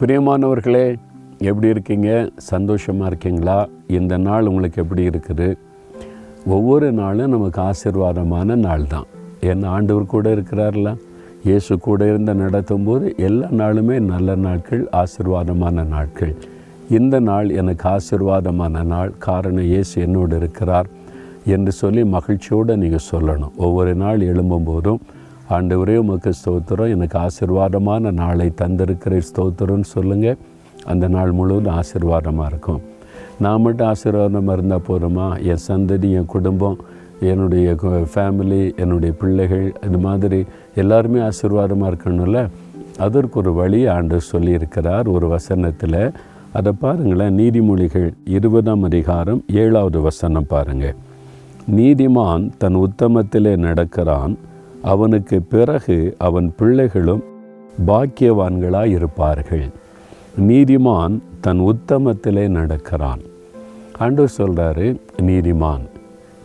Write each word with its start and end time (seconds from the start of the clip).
பிரியமானவர்களே 0.00 0.96
எப்படி 1.38 1.68
இருக்கீங்க? 1.68 2.08
சந்தோஷமாக 2.36 3.08
இருக்கீங்களா? 3.10 3.56
இந்த 3.86 4.16
நாள் 4.16 4.46
உங்களுக்கு 4.46 4.82
எப்படி 4.82 5.08
இருக்குது? 5.08 5.48
ஒவ்வொரு 6.46 6.92
நாளும் 6.92 7.30
நமக்கு 7.30 7.60
ஆசீர்வாதமான 7.60 8.56
நாள் 8.66 8.84
தான். 8.86 9.06
ஏன்னா 9.40 9.66
ஆண்டவர் 9.66 10.06
கூட 10.06 10.34
இருக்கிறார்ல? 10.36 10.90
இயேசு 11.44 11.78
கூட 11.78 12.06
இருந்து 12.06 12.34
நடத்தும் 12.34 12.84
போது 12.84 13.14
எல்லா 13.16 13.48
நாளுமே 13.62 13.98
நல்ல 14.12 14.36
நாட்கள் 14.46 14.88
ஆசிர்வாதமான 15.00 15.86
நாட்கள். 15.96 16.34
இந்த 16.98 17.20
நாள் 17.20 17.50
எனக்கு 17.50 17.88
ஆசீர்வாதமான 17.96 18.84
நாள். 18.94 19.12
காரணம் 19.18 19.68
இயேசு 19.74 20.00
என்னோடு 20.06 20.36
இருக்கிறார் 20.36 20.90
என்று 21.56 21.72
சொல்லி 21.82 22.04
மகிழ்ச்சியோடு 22.16 22.76
நீங்கள் 22.76 23.08
சொல்லணும். 23.12 23.56
ஒவ்வொரு 23.56 23.94
நாள் 23.94 24.20
எழும்பும்போதும் 24.20 25.00
ஆண்டவரே 25.56 25.94
உமக்கு 26.02 26.30
ஸ்தோத்திரம். 26.38 26.90
எனக்கு 26.94 27.16
ஆசீர்வாதமான 27.26 28.10
நாளை 28.20 28.46
தந்திருக்கிற 28.60 29.20
ஸ்தோத்திரம்னு 29.28 29.88
சொல்லுங்கள் 29.96 30.38
அந்த 30.92 31.08
நாள் 31.14 31.32
முழுவதும் 31.38 31.76
ஆசீர்வாதமாக 31.80 32.50
இருக்கும். 32.52 32.80
நான் 33.44 33.62
மட்டும் 33.64 33.88
ஆசீர்வாதமாக 33.92 34.56
இருந்தால் 34.58 34.86
போதுமா? 34.88 35.26
என் 35.50 35.64
சந்ததி 35.68 36.08
என் 36.18 36.32
குடும்பம் 36.34 36.78
என்னுடைய 37.20 37.68
ஃபேமிலி 38.14 38.62
என்னுடைய 38.82 39.12
பிள்ளைகள் 39.20 39.66
இது 39.86 39.98
மாதிரி 39.98 40.40
எல்லாருமே 40.74 41.20
ஆசீர்வாதமாக 41.28 41.92
இருக்கணும்ல? 41.92 42.42
அதற்கு 43.06 43.38
ஒரு 43.38 43.52
வழி 43.60 43.80
ஆண்டு 43.94 44.18
சொல்லியிருக்கிறார் 44.32 45.08
ஒரு 45.14 45.28
வசனத்தில். 45.28 46.00
அதை 46.58 46.72
பாருங்களேன். 46.82 47.36
நீதிமொழிகள் 47.40 48.08
இருபதாம் 48.36 48.82
அதிகாரம் 48.82 49.40
ஏழாவது 49.62 50.00
வசனம் 50.00 50.50
பாருங்கள் 50.52 50.96
நீதிமான் 51.78 52.44
தன் 52.58 52.78
உத்தமத்திலே 52.86 53.54
நடக்கிறான். 53.66 54.34
அவனுக்கு 54.82 55.42
பிறகு 55.42 56.14
அவன் 56.18 56.52
பிள்ளைகளும் 56.56 57.22
பாக்கியவான்களாய் 57.86 58.90
இருப்பார்கள் 58.90 59.68
நீதிமான் 60.40 61.18
தன் 61.40 61.58
உத்தமத்திலே 61.58 62.48
நடக்கிறான். 62.48 63.20
ஆண்டவர் 63.98 64.32
சொல்கிறாரு 64.38 64.96
நீதிமான் 65.22 65.80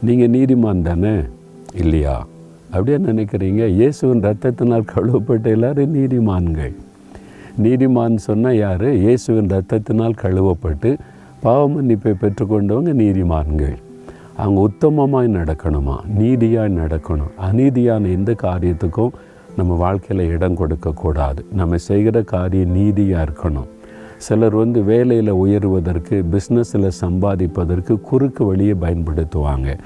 நீங்கள் 0.01 0.29
நீதிமான் 0.29 0.81
தானே? 0.81 1.21
இல்லையா? 1.75 2.27
அப்படியே 2.71 2.97
நினைக்கிறீங்க. 2.97 3.67
இயேசுவின் 3.67 4.21
ரத்தத்தினால் 4.21 4.87
கழுவப்பட்ட 4.95 5.43
எல்லாரும் 5.43 5.95
நீதிமான்கள். 5.95 6.73
நீதிமான் 7.63 8.15
சொன்னால் 8.15 8.57
யார்? 8.57 8.93
இயேசுவின் 8.93 9.47
ரத்தத்தினால் 9.47 10.19
கழுவப்பட்டு 10.21 10.97
பாவ 11.39 11.69
மன்னிப்பை 11.69 12.13
பெற்றுக்கொண்டவங்க 12.21 12.93
நீதிமான்கள். 13.03 13.75
அவங்க 14.37 14.69
உத்தமமாய் 14.69 15.35
நடக்கணுமா? 15.39 15.95
நீதியாய் 16.17 16.77
நடக்கணும். 16.77 17.31
அநீதியான 17.41 18.11
எந்த 18.11 18.31
காரியத்துக்கும் 18.31 19.13
நம்ம 19.55 19.75
வாழ்க்கையில் 19.75 20.29
இடம் 20.29 20.55
கொடுக்கக்கூடாது 20.55 21.45
நம்ம 21.51 21.77
செய்கிற 21.77 22.21
காரியம் 22.21 22.71
நீதியாக 22.71 23.31
இருக்கணும். 23.31 23.67
சிலர் 24.17 24.55
வந்து 24.55 24.83
வேலையில் 24.83 25.31
உயருவதற்கு 25.31 26.25
பிஸ்னஸில் 26.31 26.89
சம்பாதிப்பதற்கு 27.01 28.01
குறுக்கு 28.01 28.45
வழியை 28.45 28.75
பயன்படுத்துவாங்க. 28.81 29.77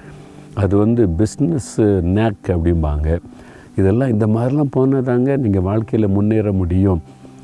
அது 0.53 0.77
வந்து 0.77 1.07
பிஸ்னஸ் 1.17 2.01
நேக் 2.01 2.47
அப்படிம்பாங்க. 2.47 3.19
இதெல்லாம் 3.75 4.09
இந்த 4.09 4.27
மாதிரிலாம் 4.27 4.73
போனதாங்க 4.75 5.37
நீங்கள் 5.37 5.61
வாழ்க்கையில் 5.61 6.09
முன்னேற 6.09 6.51
முடியும். 6.51 7.01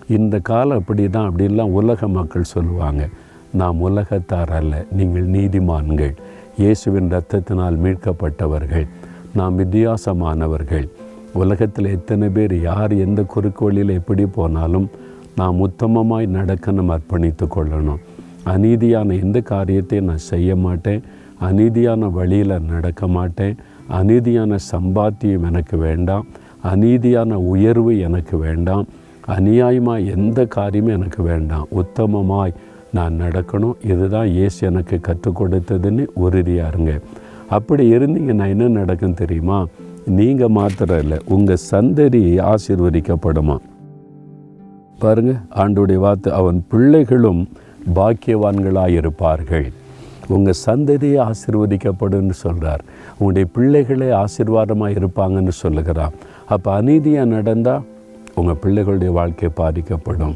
இந்த 0.07 0.39
காலம் 0.39 0.77
அப்படி 0.77 1.09
தான் 1.09 1.29
அப்படின்லாம் 1.29 1.75
உலக 1.79 2.07
மக்கள் 2.07 2.43
சொல்லுவாங்க. 2.43 3.09
நாம் 3.53 3.81
உலகத்தார் 3.81 4.51
அல்ல 4.51 4.85
நீங்கள் 4.91 5.29
நீதிமான்கள். 5.29 6.15
இயேசுவின் 6.57 7.07
இரத்தத்தினால் 7.09 7.77
மீட்கப்பட்டவர்கள். 7.83 8.87
நாம் 9.33 9.59
வித்தியாசமானவர்கள். 9.59 10.89
உலகத்தில் 11.33 11.85
எத்தனை 11.85 12.29
பேர் 12.29 12.61
யார் 12.61 12.91
எந்த 12.91 13.23
குறுக்கு 13.23 13.65
வழியில் 13.65 13.89
எப்படி 13.89 14.25
போனாலும் 14.25 14.89
நாம் 15.35 15.61
உத்தமமாய் 15.67 16.27
நடக்க 16.27 16.71
நம்ம 16.71 16.97
அர்ப்பணித்து 16.97 17.45
கொள்ளணும். 17.55 18.01
அநீதியான 18.45 19.19
எந்த 19.21 19.41
காரியத்தையும் 19.41 20.05
நான் 20.05 20.27
செய்ய 20.31 20.55
மாட்டேன் 20.55 21.01
அநீதியான 21.41 22.11
வழியில் 22.11 22.55
நடக்க 22.59 23.07
மாட்டேன் 23.07 23.55
அநீதியான 23.89 24.59
சம்பாத்தியம் 24.71 25.47
எனக்கு 25.49 25.77
வேண்டாம் 25.77 26.27
அநீதியான 26.63 27.33
உயர்வு 27.33 27.99
எனக்கு 27.99 28.37
வேண்டாம் 28.37 28.85
அநியாயமாக 29.27 30.05
எந்த 30.05 30.45
காரியமும் 30.45 30.93
எனக்கு 30.93 31.23
வேண்டாம். 31.23 31.67
உத்தமமாய் 31.75 32.53
நான் 32.97 33.19
நடக்கணும். 33.23 33.75
இதுதான் 33.91 34.29
ஏசு 34.43 34.59
எனக்கு 34.69 34.97
கற்றுக் 35.07 35.39
கொடுத்ததுன்னு 35.39 36.03
உறுதியாக 36.25 36.71
இருங்க 36.73 36.93
அப்படி 37.57 37.83
இருந்தீங்கன்னா 37.95 38.45
என்ன 38.53 38.67
நடக்கும் 38.79 39.19
தெரியுமா? 39.21 39.59
நீங்கள் 40.17 40.55
மாத்திரம் 40.57 41.01
இல்லை 41.03 41.17
உங்கள் 41.35 41.63
சந்ததி 41.71 42.21
ஆசீர்வதிக்கப்படுமா? 42.53 43.57
பாருங்கள் 45.01 45.39
ஆண்டுடைய 45.61 45.99
வார்த்தை 46.05 46.31
அவன் 46.39 46.59
பிள்ளைகளும் 46.71 47.41
பாக்கியவான்களாக 47.97 48.97
இருப்பார்கள் 48.99 49.67
உங்கள் 50.35 50.61
சந்ததியை 50.65 51.19
ஆசிர்வதிக்கப்படும்னு 51.29 52.35
சொல்கிறார் 52.43 52.83
உங்களுடைய 53.17 53.47
பிள்ளைகளே 53.55 54.09
ஆசீர்வாதமாக 54.23 54.97
இருப்பாங்கன்னு 54.99 55.53
சொல்லுகிறான் 55.63 56.15
அப்போ 56.53 56.69
அநீதியாக 56.81 57.33
நடந்தால் 57.35 57.85
உங்கள் 58.39 58.61
பிள்ளைகளுடைய 58.63 59.11
வாழ்க்கை 59.19 59.49
பாதிக்கப்படும். 59.61 60.35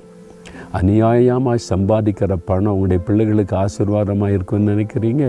அநியாயமாக 0.78 1.58
சம்பாதிக்கிற 1.70 2.34
பணம் 2.46 2.74
உங்களுடைய 2.74 3.04
பிள்ளைகளுக்கு 3.04 3.56
ஆசீர்வாதமாக 3.56 4.34
இருக்கும்னு 4.34 4.72
நினைக்கிறீங்க? 4.72 5.26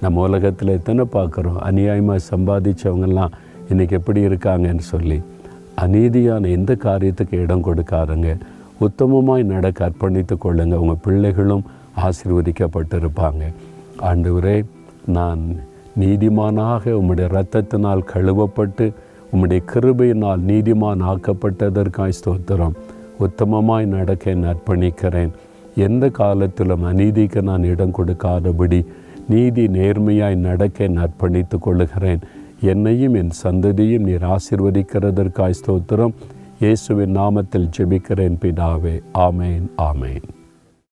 நம்ம 0.00 0.20
உலகத்தில் 0.20 0.68
எத்தனை 0.68 1.04
பார்க்குறோம்? 1.12 1.58
அநியாயமாக 1.68 2.18
சம்பாதிச்சவங்கெல்லாம் 2.30 3.34
இன்றைக்கி 3.68 3.90
எப்படி 3.90 4.20
இருக்காங்கன்னு 4.20 4.84
சொல்லி. 4.92 5.22
அநீதியான 5.84 6.50
எந்த 6.50 6.76
காரியத்துக்கு 6.84 7.36
இடம் 7.44 7.64
கொடுக்காதுங்க. 7.64 8.30
உத்தமமாய் 8.80 9.42
நடக்க 9.42 9.88
அர்ப்பணித்து 9.88 10.36
கொள்ளுங்க. 10.44 10.74
உங்கள் 10.74 11.02
பிள்ளைகளும் 11.02 11.64
ஆசீர்வதிக்கப்பட்டிருப்பாங்க. 12.06 13.44
ஆண்டவரே 14.10 14.64
நான் 15.06 15.42
நீதிமானாக 16.00 16.90
உம்முடைய 17.00 17.28
இரத்தத்தினால் 17.34 18.08
கழுவப்பட்டு 18.14 18.86
உம்முடைய 19.32 19.62
கிருபையினால் 19.72 20.42
நீதிமான் 20.50 21.02
ஆக்கப்பட்டதற்காய் 21.12 22.18
ஸ்தோத்திரம். 22.20 22.76
உத்தமமாய் 23.20 23.86
நடக்க 23.86 24.34
நான் 24.34 24.54
அர்ப்பணிக்கிறேன். 24.54 25.30
எந்த 25.76 26.08
காலத்திலும் 26.08 26.84
அநீதிக்கு 26.84 27.42
நான் 27.42 27.64
இடம் 27.64 27.94
கொடுக்காதபடி 27.98 28.86
நீதி 29.28 29.66
நேர்மையாய் 29.66 30.34
நடக்க 30.34 30.88
நான் 30.88 31.04
அர்ப்பணித்து 31.04 31.58
கொள்ளுகிறேன். 31.58 32.20
என்னையும் 32.60 33.14
என் 33.14 33.36
சந்ததியும் 33.42 34.06
நீர் 34.08 34.24
ஆசிர்வதிக்கிறதற்காய் 34.24 35.58
ஸ்தோத்திரம். 35.60 36.14
இயேசுவின் 36.60 37.16
நாமத்தில் 37.16 37.70
ஜெபிக்கிறேன் 37.78 38.38
பிதாவே. 38.40 39.00
ஆமேன் 39.14 39.66
ஆமேன். 39.78 40.26